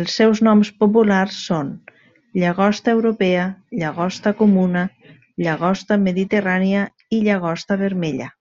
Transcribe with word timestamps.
Els 0.00 0.12
seus 0.18 0.40
noms 0.48 0.68
populars 0.82 1.38
són 1.46 1.72
llagosta 2.42 2.94
europea, 2.98 3.48
llagosta 3.80 4.34
comuna, 4.44 4.84
llagosta 5.48 5.98
mediterrània 6.06 6.86
i 7.18 7.20
llagosta 7.26 7.80
vermella. 7.84 8.32